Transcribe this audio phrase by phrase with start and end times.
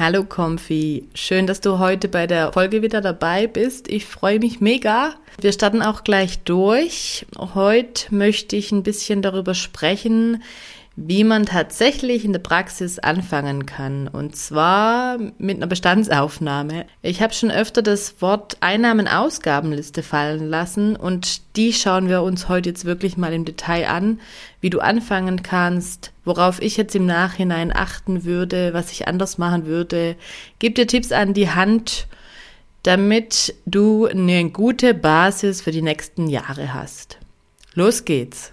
[0.00, 3.88] Hallo Comfy, schön, dass du heute bei der Folge wieder dabei bist.
[3.88, 5.14] Ich freue mich mega.
[5.40, 7.26] Wir starten auch gleich durch.
[7.36, 10.44] Heute möchte ich ein bisschen darüber sprechen,
[11.00, 14.08] wie man tatsächlich in der Praxis anfangen kann.
[14.08, 16.86] Und zwar mit einer Bestandsaufnahme.
[17.02, 22.70] Ich habe schon öfter das Wort Einnahmen-Ausgabenliste fallen lassen und die schauen wir uns heute
[22.70, 24.18] jetzt wirklich mal im Detail an,
[24.60, 29.66] wie du anfangen kannst, worauf ich jetzt im Nachhinein achten würde, was ich anders machen
[29.66, 30.16] würde.
[30.58, 32.08] Gib dir Tipps an die Hand,
[32.82, 37.18] damit du eine gute Basis für die nächsten Jahre hast.
[37.74, 38.52] Los geht's!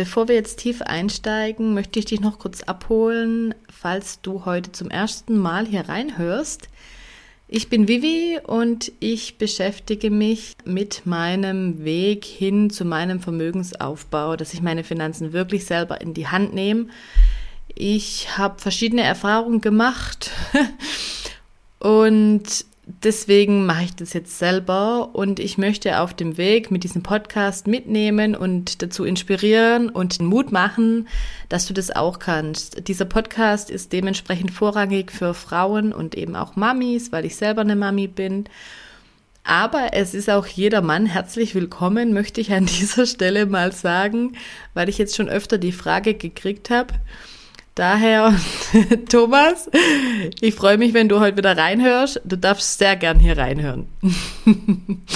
[0.00, 4.88] Bevor wir jetzt tief einsteigen, möchte ich dich noch kurz abholen, falls du heute zum
[4.88, 6.70] ersten Mal hier reinhörst.
[7.48, 14.54] Ich bin Vivi und ich beschäftige mich mit meinem Weg hin zu meinem Vermögensaufbau, dass
[14.54, 16.86] ich meine Finanzen wirklich selber in die Hand nehme.
[17.74, 20.30] Ich habe verschiedene Erfahrungen gemacht
[21.78, 22.64] und
[23.04, 27.66] deswegen mache ich das jetzt selber und ich möchte auf dem Weg mit diesem Podcast
[27.66, 31.08] mitnehmen und dazu inspirieren und Mut machen,
[31.48, 32.88] dass du das auch kannst.
[32.88, 37.76] Dieser Podcast ist dementsprechend vorrangig für Frauen und eben auch Mamis, weil ich selber eine
[37.76, 38.44] Mami bin.
[39.44, 44.36] Aber es ist auch jeder Mann herzlich willkommen, möchte ich an dieser Stelle mal sagen,
[44.74, 46.94] weil ich jetzt schon öfter die Frage gekriegt habe
[47.74, 48.34] Daher,
[49.08, 49.70] Thomas,
[50.40, 52.20] ich freue mich, wenn du heute wieder reinhörst.
[52.24, 53.86] Du darfst sehr gern hier reinhören.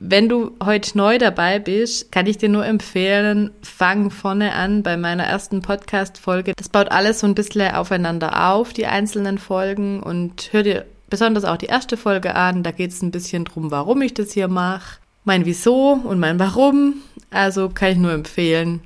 [0.00, 4.96] wenn du heute neu dabei bist, kann ich dir nur empfehlen, fang vorne an bei
[4.96, 6.52] meiner ersten Podcast-Folge.
[6.56, 11.44] Das baut alles so ein bisschen aufeinander auf, die einzelnen Folgen und hör dir besonders
[11.44, 12.62] auch die erste Folge an.
[12.62, 16.38] Da geht es ein bisschen drum, warum ich das hier mache, mein Wieso und mein
[16.38, 16.96] Warum.
[17.30, 18.80] Also kann ich nur empfehlen.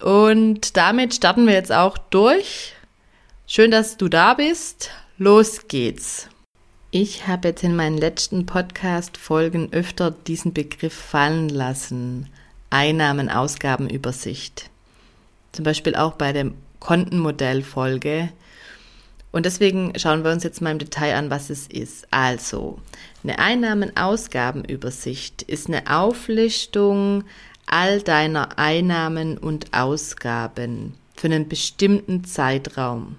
[0.00, 2.74] Und damit starten wir jetzt auch durch.
[3.46, 4.90] Schön, dass du da bist.
[5.16, 6.28] Los geht's.
[6.90, 12.28] Ich habe jetzt in meinen letzten Podcast-Folgen öfter diesen Begriff fallen lassen.
[12.70, 14.70] Einnahmen-Ausgaben-Übersicht.
[15.52, 18.28] Zum Beispiel auch bei der Kontenmodell-Folge.
[19.32, 22.06] Und deswegen schauen wir uns jetzt mal im Detail an, was es ist.
[22.10, 22.78] Also,
[23.24, 27.24] eine Einnahmen-Ausgaben-Übersicht ist eine Auflistung
[27.72, 33.16] all deiner Einnahmen und Ausgaben für einen bestimmten Zeitraum.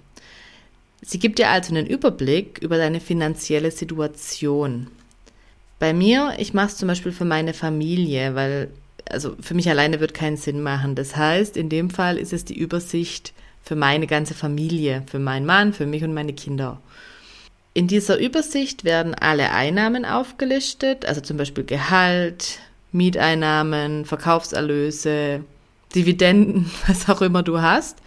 [1.01, 4.87] Sie gibt dir also einen Überblick über deine finanzielle Situation.
[5.79, 8.69] Bei mir, ich mache es zum Beispiel für meine Familie, weil
[9.09, 10.95] also für mich alleine wird keinen Sinn machen.
[10.95, 13.33] Das heißt, in dem Fall ist es die Übersicht
[13.63, 16.79] für meine ganze Familie, für meinen Mann, für mich und meine Kinder.
[17.73, 22.59] In dieser Übersicht werden alle Einnahmen aufgelistet, also zum Beispiel Gehalt,
[22.91, 25.43] Mieteinnahmen, Verkaufserlöse,
[25.95, 27.97] Dividenden, was auch immer du hast.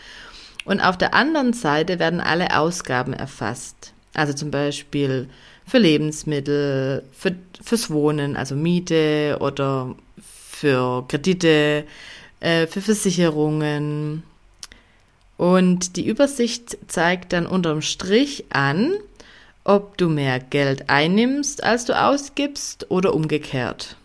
[0.64, 3.92] Und auf der anderen Seite werden alle Ausgaben erfasst.
[4.14, 5.28] Also zum Beispiel
[5.66, 11.84] für Lebensmittel, für, fürs Wohnen, also Miete oder für Kredite,
[12.40, 14.22] äh, für Versicherungen.
[15.36, 18.92] Und die Übersicht zeigt dann unterm Strich an,
[19.64, 23.96] ob du mehr Geld einnimmst, als du ausgibst oder umgekehrt.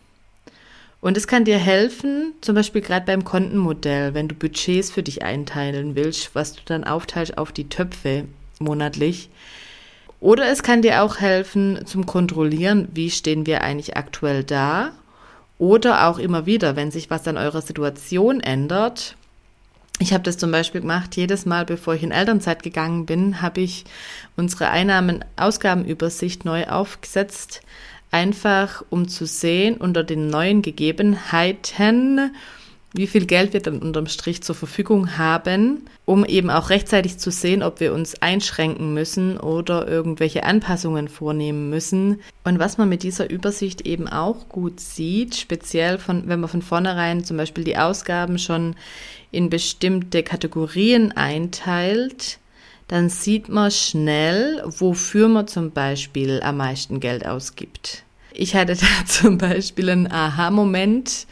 [1.08, 5.24] Und es kann dir helfen, zum Beispiel gerade beim Kontenmodell, wenn du Budgets für dich
[5.24, 8.26] einteilen willst, was du dann aufteilst auf die Töpfe
[8.60, 9.30] monatlich.
[10.20, 14.92] Oder es kann dir auch helfen zum Kontrollieren, wie stehen wir eigentlich aktuell da.
[15.58, 19.16] Oder auch immer wieder, wenn sich was an eurer Situation ändert.
[20.00, 23.62] Ich habe das zum Beispiel gemacht, jedes Mal, bevor ich in Elternzeit gegangen bin, habe
[23.62, 23.86] ich
[24.36, 27.62] unsere Einnahmen-Ausgabenübersicht neu aufgesetzt
[28.12, 32.32] einfach um zu sehen unter den neuen Gegebenheiten,
[32.94, 37.32] wie viel Geld wir dann unterm Strich zur Verfügung haben, um eben auch rechtzeitig zu
[37.32, 42.22] sehen, ob wir uns einschränken müssen oder irgendwelche Anpassungen vornehmen müssen.
[42.44, 46.62] Und was man mit dieser Übersicht eben auch gut sieht, speziell von, wenn man von
[46.62, 48.76] vornherein zum Beispiel die Ausgaben schon
[49.32, 52.40] in bestimmte Kategorien einteilt,
[52.88, 58.04] dann sieht man schnell, wofür man zum Beispiel am meisten Geld ausgibt.
[58.34, 61.28] Ich hatte da zum Beispiel einen Aha-Moment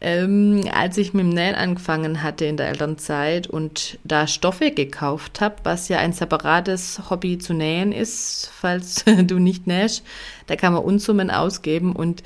[0.00, 5.40] ähm, als ich mit dem Nähen angefangen hatte in der Elternzeit und da Stoffe gekauft
[5.40, 10.04] habe, was ja ein separates Hobby zu nähen ist, falls du nicht nähst,
[10.46, 12.22] da kann man Unsummen ausgeben und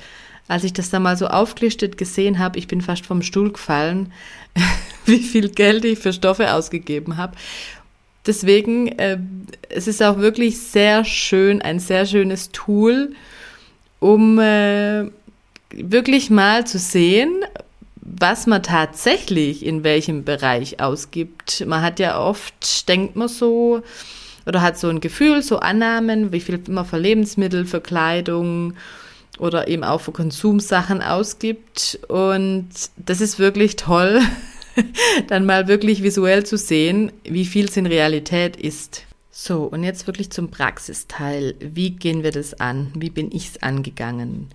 [0.47, 4.11] als ich das dann mal so aufgelistet gesehen habe, ich bin fast vom Stuhl gefallen,
[5.05, 7.35] wie viel Geld ich für Stoffe ausgegeben habe.
[8.25, 9.17] Deswegen, äh,
[9.69, 13.13] es ist auch wirklich sehr schön, ein sehr schönes Tool,
[13.99, 15.05] um äh,
[15.71, 17.43] wirklich mal zu sehen,
[17.95, 21.65] was man tatsächlich in welchem Bereich ausgibt.
[21.65, 23.81] Man hat ja oft, denkt man so,
[24.45, 28.73] oder hat so ein Gefühl, so Annahmen, wie viel man für Lebensmittel, für Kleidung
[29.39, 31.99] oder eben auch für Konsumsachen ausgibt.
[32.07, 34.21] Und das ist wirklich toll,
[35.27, 39.05] dann mal wirklich visuell zu sehen, wie viel es in Realität ist.
[39.31, 41.55] So, und jetzt wirklich zum Praxisteil.
[41.59, 42.91] Wie gehen wir das an?
[42.95, 44.49] Wie bin ich es angegangen?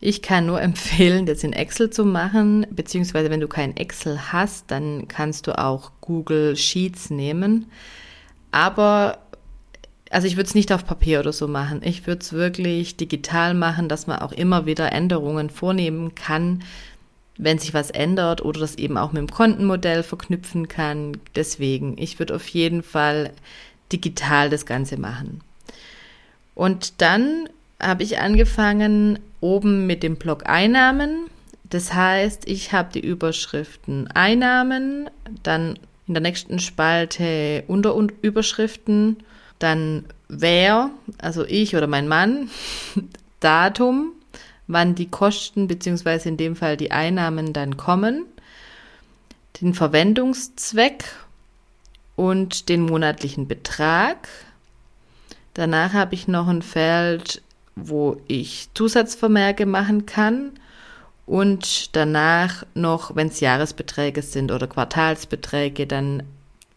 [0.00, 4.70] Ich kann nur empfehlen, das in Excel zu machen, beziehungsweise wenn du kein Excel hast,
[4.70, 7.66] dann kannst du auch Google Sheets nehmen.
[8.50, 9.18] Aber
[10.10, 11.82] also ich würde es nicht auf Papier oder so machen.
[11.84, 16.64] Ich würde es wirklich digital machen, dass man auch immer wieder Änderungen vornehmen kann,
[17.42, 21.16] wenn sich was ändert oder das eben auch mit dem Kontenmodell verknüpfen kann.
[21.34, 23.32] Deswegen, ich würde auf jeden Fall
[23.92, 25.40] digital das Ganze machen.
[26.54, 27.48] Und dann
[27.80, 31.30] habe ich angefangen oben mit dem Block Einnahmen.
[31.64, 35.08] Das heißt, ich habe die Überschriften Einnahmen,
[35.42, 39.16] dann in der nächsten Spalte Unterüberschriften,
[39.58, 42.50] dann wer, also ich oder mein Mann,
[43.40, 44.12] Datum,
[44.72, 48.24] wann die Kosten beziehungsweise in dem Fall die Einnahmen dann kommen,
[49.60, 51.04] den Verwendungszweck
[52.16, 54.28] und den monatlichen Betrag.
[55.54, 57.42] Danach habe ich noch ein Feld,
[57.74, 60.52] wo ich Zusatzvermerke machen kann
[61.26, 66.22] und danach noch, wenn es Jahresbeträge sind oder Quartalsbeträge, dann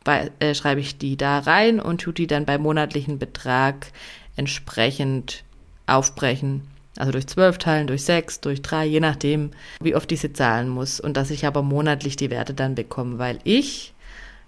[0.03, 3.87] bei, äh, schreibe ich die da rein und tue die dann beim monatlichen Betrag
[4.35, 5.43] entsprechend
[5.85, 6.61] aufbrechen.
[6.97, 9.51] Also durch zwölf teilen, durch sechs, durch drei, je nachdem,
[9.81, 10.99] wie oft ich sie zahlen muss.
[10.99, 13.93] Und dass ich aber monatlich die Werte dann bekomme, weil ich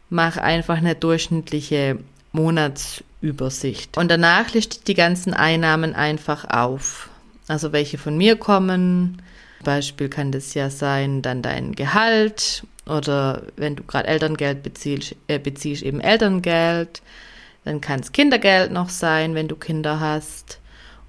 [0.10, 1.98] mache einfach eine durchschnittliche
[2.34, 3.98] Monatsübersicht.
[3.98, 7.10] Und danach liste ich die ganzen Einnahmen einfach auf.
[7.48, 9.22] Also welche von mir kommen.
[9.64, 15.40] Beispiel kann das ja sein, dann dein Gehalt oder wenn du gerade Elterngeld beziehst, äh,
[15.40, 17.02] beziehst eben Elterngeld.
[17.64, 20.60] Dann kann es Kindergeld noch sein, wenn du Kinder hast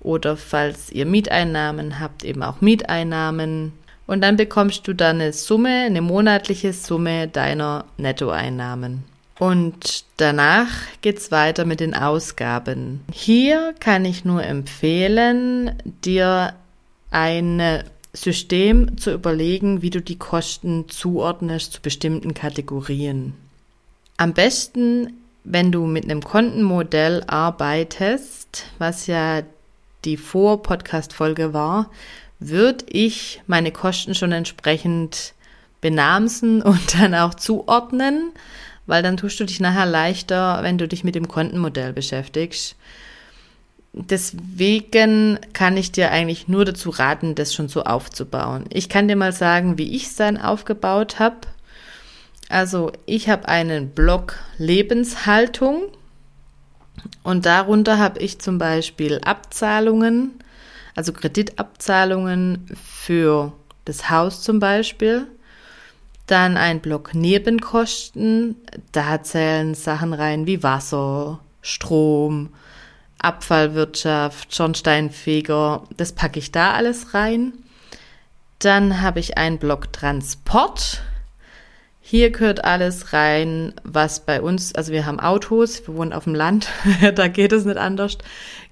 [0.07, 3.73] oder falls ihr Mieteinnahmen habt, eben auch Mieteinnahmen.
[4.07, 9.03] Und dann bekommst du dann eine Summe, eine monatliche Summe deiner Nettoeinnahmen.
[9.41, 10.71] Und danach
[11.03, 13.05] geht's weiter mit den Ausgaben.
[13.13, 15.75] Hier kann ich nur empfehlen,
[16.05, 16.55] dir
[17.11, 17.83] ein
[18.13, 23.35] System zu überlegen, wie du die Kosten zuordnest zu bestimmten Kategorien.
[24.17, 29.43] Am besten, wenn du mit einem Kontenmodell arbeitest, was ja
[30.07, 31.91] die Vor-Podcast-Folge war,
[32.39, 35.35] würde ich meine Kosten schon entsprechend
[35.81, 38.33] benamsen und dann auch zuordnen,
[38.87, 42.77] weil dann tust du dich nachher leichter, wenn du dich mit dem Kontenmodell beschäftigst.
[43.93, 48.67] Deswegen kann ich dir eigentlich nur dazu raten, das schon so aufzubauen.
[48.71, 51.39] Ich kann dir mal sagen, wie ich es dann aufgebaut habe.
[52.51, 55.85] Also ich habe einen Block Lebenshaltung
[57.23, 60.33] und darunter habe ich zum Beispiel Abzahlungen,
[60.95, 63.53] also Kreditabzahlungen für
[63.85, 65.27] das Haus zum Beispiel.
[66.27, 68.57] Dann ein Block Nebenkosten,
[68.93, 72.51] da zählen Sachen rein wie Wasser, Strom,
[73.19, 77.53] Abfallwirtschaft, Schornsteinfeger, das packe ich da alles rein.
[78.59, 81.03] Dann habe ich einen Block Transport,
[82.09, 86.37] hier gehört alles rein, was bei uns, also wir haben Autos, wir wohnen auf dem
[86.37, 86.69] Land,
[87.17, 88.17] da geht es nicht anders.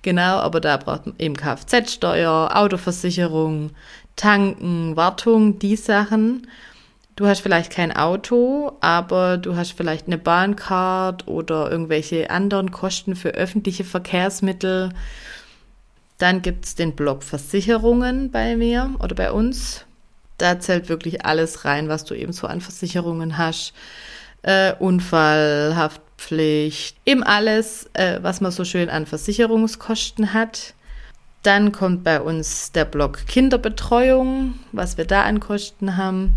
[0.03, 3.71] Genau, aber da braucht man eben Kfz-Steuer, Autoversicherung,
[4.15, 6.47] Tanken, Wartung, die Sachen.
[7.17, 13.17] Du hast vielleicht kein Auto, aber du hast vielleicht eine Bahncard oder irgendwelche anderen Kosten
[13.17, 14.91] für öffentliche Verkehrsmittel.
[16.19, 19.87] Dann gibt's den Block Versicherungen bei mir oder bei uns
[20.39, 23.73] da zählt wirklich alles rein, was du eben so an Versicherungen hast.
[24.43, 30.75] Äh, Unfall, Haftpflicht, eben alles, äh, was man so schön an Versicherungskosten hat.
[31.43, 36.35] Dann kommt bei uns der Block Kinderbetreuung, was wir da an Kosten haben.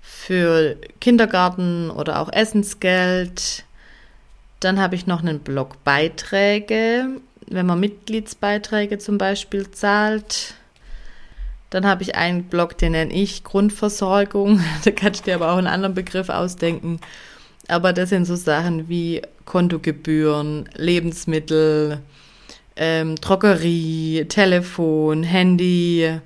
[0.00, 3.64] Für Kindergarten oder auch Essensgeld.
[4.60, 10.54] Dann habe ich noch einen Block Beiträge, wenn man Mitgliedsbeiträge zum Beispiel zahlt.
[11.70, 14.60] Dann habe ich einen Block, den nenne ich Grundversorgung.
[14.84, 17.00] Da kannst du dir aber auch einen anderen Begriff ausdenken.
[17.68, 22.00] Aber das sind so Sachen wie Kontogebühren, Lebensmittel,
[22.76, 26.20] ähm, Drogerie, Telefon, Handy,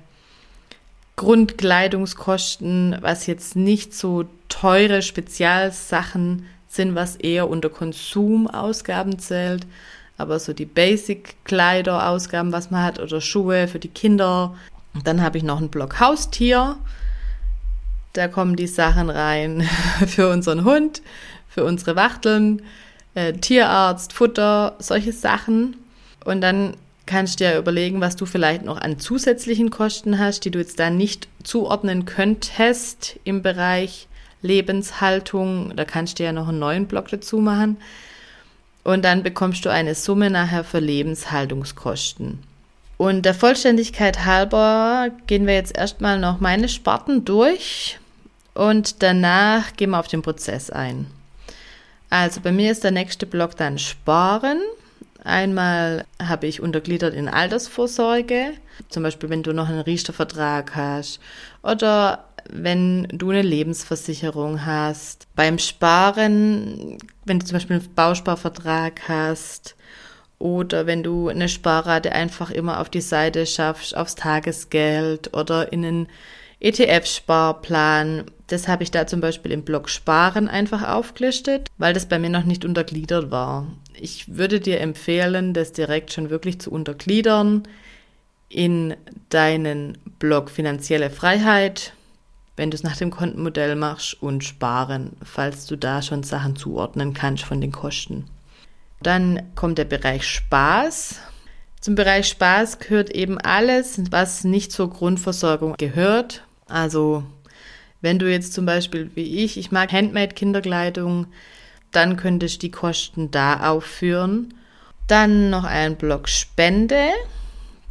[1.15, 9.67] Grundkleidungskosten, was jetzt nicht so teure Spezialsachen sind, was eher unter Konsumausgaben zählt,
[10.17, 14.55] aber so die Basic-Kleiderausgaben, was man hat, oder Schuhe für die Kinder.
[15.03, 16.77] Dann habe ich noch einen Block Haustier.
[18.13, 19.67] Da kommen die Sachen rein
[20.07, 21.01] für unseren Hund,
[21.47, 22.61] für unsere Wachteln,
[23.15, 25.77] äh, Tierarzt, Futter, solche Sachen.
[26.25, 30.51] Und dann kannst du dir überlegen, was du vielleicht noch an zusätzlichen Kosten hast, die
[30.51, 34.07] du jetzt da nicht zuordnen könntest im Bereich
[34.41, 35.73] Lebenshaltung.
[35.75, 37.77] Da kannst du ja noch einen neuen Block dazu machen.
[38.83, 42.39] Und dann bekommst du eine Summe nachher für Lebenshaltungskosten.
[43.01, 47.97] Und der Vollständigkeit halber gehen wir jetzt erstmal noch meine Sparten durch
[48.53, 51.07] und danach gehen wir auf den Prozess ein.
[52.11, 54.61] Also bei mir ist der nächste Block dann Sparen.
[55.23, 58.51] Einmal habe ich untergliedert in Altersvorsorge,
[58.89, 61.19] zum Beispiel wenn du noch einen Riester-Vertrag hast
[61.63, 65.25] oder wenn du eine Lebensversicherung hast.
[65.35, 69.75] Beim Sparen, wenn du zum Beispiel einen Bausparvertrag hast
[70.41, 75.85] oder wenn du eine Sparrate einfach immer auf die Seite schaffst, aufs Tagesgeld oder in
[75.85, 76.07] einen
[76.59, 78.25] ETF-Sparplan.
[78.47, 82.29] Das habe ich da zum Beispiel im Blog Sparen einfach aufgelistet, weil das bei mir
[82.29, 83.67] noch nicht untergliedert war.
[83.99, 87.63] Ich würde dir empfehlen, das direkt schon wirklich zu untergliedern
[88.49, 88.95] in
[89.29, 91.93] deinen Blog Finanzielle Freiheit,
[92.57, 97.13] wenn du es nach dem Kontenmodell machst und Sparen, falls du da schon Sachen zuordnen
[97.13, 98.25] kannst von den Kosten.
[99.03, 101.19] Dann kommt der Bereich Spaß.
[101.79, 106.43] Zum Bereich Spaß gehört eben alles, was nicht zur Grundversorgung gehört.
[106.67, 107.23] Also
[108.01, 111.27] wenn du jetzt zum Beispiel wie ich, ich mag Handmade-Kinderkleidung,
[111.91, 114.53] dann könntest du die Kosten da aufführen.
[115.07, 117.09] Dann noch ein Block Spende.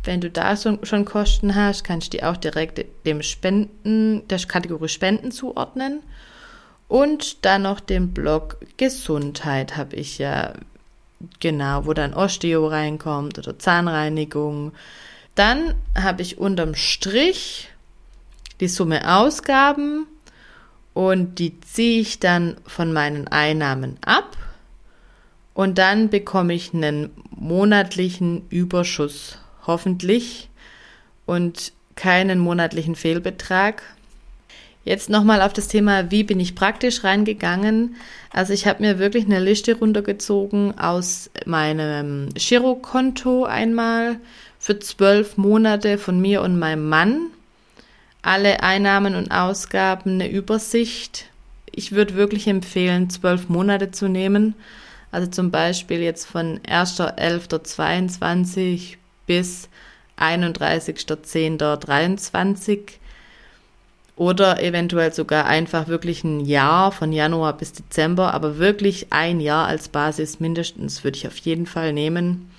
[0.05, 4.89] Wenn du da schon Kosten hast, kannst du die auch direkt dem Spenden, der Kategorie
[4.89, 6.01] Spenden zuordnen.
[6.89, 10.55] Und dann noch den Block Gesundheit habe ich ja
[11.41, 14.73] genau, wo dann Osteo reinkommt oder Zahnreinigung.
[15.35, 17.69] Dann habe ich unterm Strich
[18.61, 20.07] die Summe Ausgaben
[20.95, 24.37] und die ziehe ich dann von meinen Einnahmen ab
[25.55, 30.49] und dann bekomme ich einen monatlichen Überschuss, hoffentlich,
[31.27, 33.83] und keinen monatlichen Fehlbetrag.
[34.85, 37.97] Jetzt nochmal auf das Thema, wie bin ich praktisch reingegangen.
[38.33, 44.19] Also ich habe mir wirklich eine Liste runtergezogen aus meinem Girokonto einmal
[44.59, 47.31] für zwölf Monate von mir und meinem Mann
[48.23, 51.27] alle Einnahmen und Ausgaben, eine Übersicht.
[51.73, 54.55] Ich würde wirklich empfehlen, zwölf Monate zu nehmen.
[55.11, 58.97] Also zum Beispiel jetzt von 1.11.22
[59.27, 59.69] bis
[60.19, 63.00] 31.10.23
[64.21, 69.67] oder eventuell sogar einfach wirklich ein Jahr von Januar bis Dezember, aber wirklich ein Jahr
[69.67, 72.51] als Basis mindestens würde ich auf jeden Fall nehmen.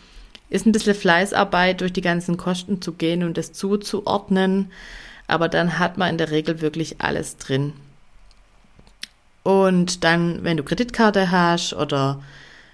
[0.50, 4.72] Ist ein bisschen Fleißarbeit, durch die ganzen Kosten zu gehen und das zuzuordnen
[5.32, 7.72] aber dann hat man in der Regel wirklich alles drin.
[9.44, 12.22] Und dann, wenn du Kreditkarte hast oder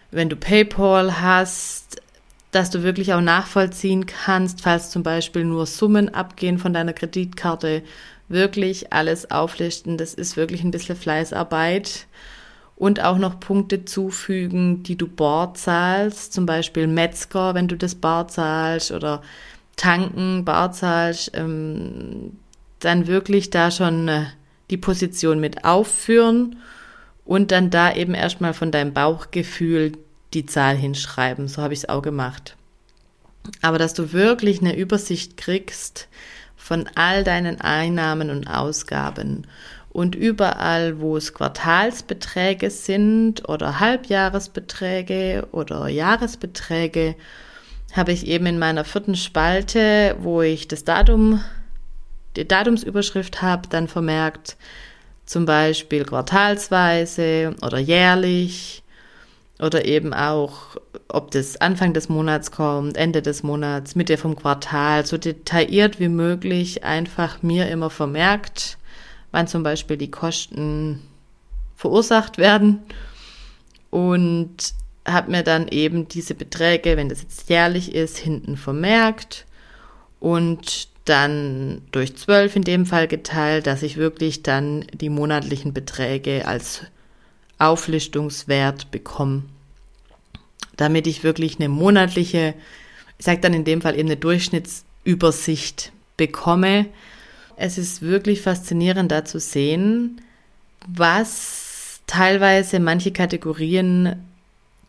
[0.09, 2.01] wenn du PayPal hast,
[2.49, 7.83] dass du wirklich auch nachvollziehen kannst, falls zum Beispiel nur Summen abgehen von deiner Kreditkarte,
[8.29, 9.97] wirklich alles auflisten.
[9.97, 12.07] Das ist wirklich ein bisschen Fleißarbeit.
[12.75, 17.95] Und auch noch Punkte zufügen, die du bar zahlst, zum Beispiel Metzger, wenn du das
[17.95, 19.23] bar zahlst oder
[19.75, 21.31] Tanken bar zahlst.
[21.33, 22.33] Ähm,
[22.79, 24.25] dann wirklich da schon äh,
[24.69, 26.57] die Position mit aufführen
[27.25, 29.93] und dann da eben erstmal von deinem Bauchgefühl
[30.33, 31.47] die Zahl hinschreiben.
[31.47, 32.55] So habe ich es auch gemacht.
[33.61, 36.07] Aber dass du wirklich eine Übersicht kriegst
[36.67, 39.47] von all deinen Einnahmen und Ausgaben.
[39.89, 47.15] Und überall, wo es Quartalsbeträge sind oder Halbjahresbeträge oder Jahresbeträge,
[47.93, 51.41] habe ich eben in meiner vierten Spalte, wo ich das Datum
[52.35, 54.57] die Datumsüberschrift habe, dann vermerkt
[55.25, 58.83] zum Beispiel quartalsweise oder jährlich
[59.59, 60.75] oder eben auch,
[61.09, 66.09] ob das Anfang des Monats kommt, Ende des Monats, Mitte vom Quartal, so detailliert wie
[66.09, 68.77] möglich einfach mir immer vermerkt,
[69.31, 71.01] wann zum Beispiel die Kosten
[71.75, 72.79] verursacht werden
[73.89, 74.73] und
[75.05, 79.45] habe mir dann eben diese Beträge, wenn das jetzt jährlich ist, hinten vermerkt
[80.19, 86.45] und dann durch zwölf in dem Fall geteilt, dass ich wirklich dann die monatlichen Beträge
[86.45, 86.81] als
[87.57, 89.43] Auflistungswert bekomme.
[90.77, 92.53] Damit ich wirklich eine monatliche,
[93.17, 96.85] ich sage dann in dem Fall eben eine Durchschnittsübersicht bekomme.
[97.55, 100.21] Es ist wirklich faszinierend da zu sehen,
[100.87, 104.23] was teilweise manche Kategorien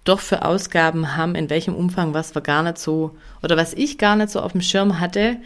[0.04, 3.98] doch für Ausgaben haben, in welchem Umfang, was wir gar nicht so oder was ich
[3.98, 5.36] gar nicht so auf dem Schirm hatte.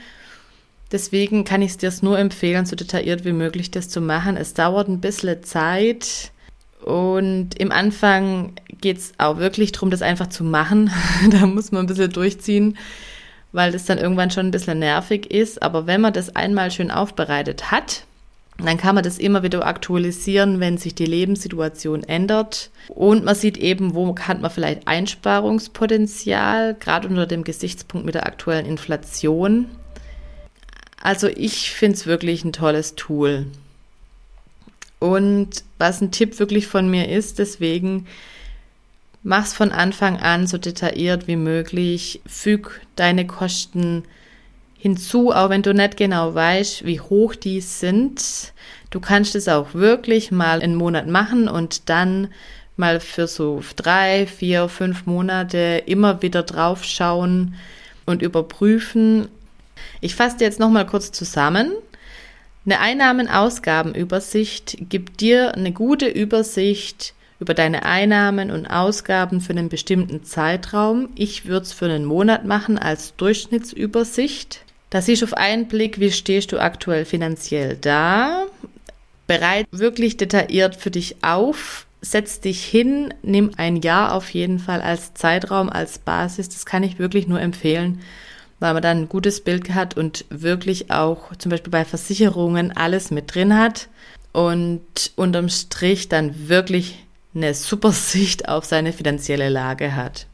[0.92, 4.36] Deswegen kann ich es dir nur empfehlen, so detailliert wie möglich das zu machen.
[4.36, 6.30] Es dauert ein bisschen Zeit
[6.84, 10.90] und im Anfang geht es auch wirklich darum, das einfach zu machen.
[11.30, 12.76] da muss man ein bisschen durchziehen,
[13.52, 15.62] weil das dann irgendwann schon ein bisschen nervig ist.
[15.62, 18.04] Aber wenn man das einmal schön aufbereitet hat,
[18.58, 22.70] dann kann man das immer wieder aktualisieren, wenn sich die Lebenssituation ändert.
[22.88, 28.26] Und man sieht eben, wo hat man vielleicht Einsparungspotenzial, gerade unter dem Gesichtspunkt mit der
[28.26, 29.66] aktuellen Inflation.
[31.00, 33.46] Also ich finde es wirklich ein tolles Tool.
[35.00, 38.06] Und was ein Tipp wirklich von mir ist, deswegen
[39.22, 44.04] mach's von Anfang an so detailliert wie möglich, füg deine Kosten
[44.78, 48.52] hinzu, auch wenn du nicht genau weißt, wie hoch die sind.
[48.90, 52.28] Du kannst es auch wirklich mal einen Monat machen und dann
[52.76, 57.54] mal für so drei, vier, fünf Monate immer wieder drauf schauen
[58.06, 59.28] und überprüfen.
[60.00, 61.72] Ich fasse jetzt nochmal kurz zusammen.
[62.64, 70.22] Eine Einnahmen-Ausgaben-Übersicht gibt dir eine gute Übersicht über deine Einnahmen und Ausgaben für einen bestimmten
[70.22, 71.08] Zeitraum.
[71.16, 74.60] Ich würde es für einen Monat machen als Durchschnittsübersicht.
[74.90, 78.44] Da siehst du auf einen Blick, wie stehst du aktuell finanziell da.
[79.26, 81.86] Bereit wirklich detailliert für dich auf.
[82.00, 86.48] Setz dich hin, nimm ein Jahr auf jeden Fall als Zeitraum, als Basis.
[86.48, 88.02] Das kann ich wirklich nur empfehlen,
[88.60, 93.10] weil man dann ein gutes Bild hat und wirklich auch zum Beispiel bei Versicherungen alles
[93.10, 93.88] mit drin hat
[94.30, 97.02] und unterm Strich dann wirklich
[97.34, 100.26] eine super Sicht auf seine finanzielle Lage hat.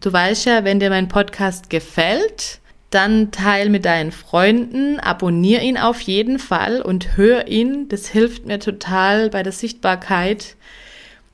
[0.00, 5.78] Du weißt ja, wenn dir mein Podcast gefällt, dann teil mit deinen Freunden, abonnier ihn
[5.78, 7.88] auf jeden Fall und hör ihn.
[7.88, 10.56] Das hilft mir total bei der Sichtbarkeit.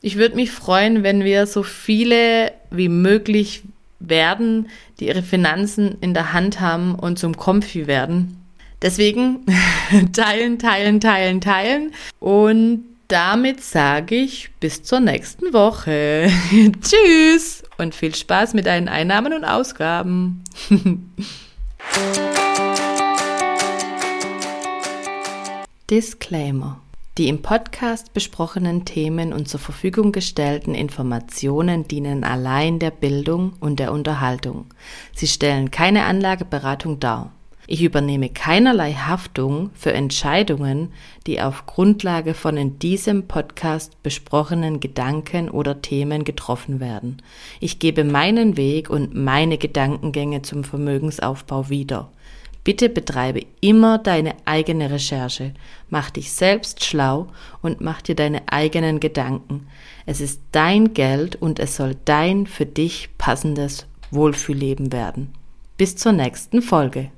[0.02, 3.62] Ich würde mich freuen, wenn wir so viele wie möglich
[4.00, 4.68] werden,
[5.00, 8.42] die ihre Finanzen in der Hand haben und zum Comfy werden.
[8.82, 9.46] Deswegen
[10.12, 11.92] teilen, teilen, teilen, teilen.
[12.20, 16.30] Und damit sage ich bis zur nächsten Woche.
[16.80, 20.42] Tschüss und viel Spaß mit deinen Einnahmen und Ausgaben.
[25.90, 26.80] Disclaimer.
[27.16, 33.78] Die im Podcast besprochenen Themen und zur Verfügung gestellten Informationen dienen allein der Bildung und
[33.78, 34.66] der Unterhaltung.
[35.14, 37.32] Sie stellen keine Anlageberatung dar.
[37.68, 40.92] Ich übernehme keinerlei Haftung für Entscheidungen,
[41.26, 47.22] die auf Grundlage von in diesem Podcast besprochenen Gedanken oder Themen getroffen werden.
[47.58, 52.12] Ich gebe meinen Weg und meine Gedankengänge zum Vermögensaufbau wieder.
[52.62, 55.54] Bitte betreibe immer deine eigene Recherche,
[55.88, 57.28] mach dich selbst schlau
[57.62, 59.68] und mach dir deine eigenen Gedanken.
[60.04, 65.32] Es ist dein Geld und es soll dein für dich passendes Wohlfühlleben werden.
[65.76, 67.10] Bis zur nächsten Folge.